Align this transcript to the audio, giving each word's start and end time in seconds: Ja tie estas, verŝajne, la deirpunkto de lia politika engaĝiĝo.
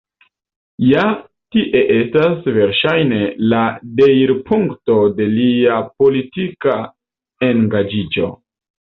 Ja 0.83 1.01
tie 1.55 1.81
estas, 1.95 2.47
verŝajne, 2.55 3.19
la 3.51 3.59
deirpunkto 3.99 4.95
de 5.19 5.27
lia 5.33 5.75
politika 6.03 6.79
engaĝiĝo. 7.49 8.31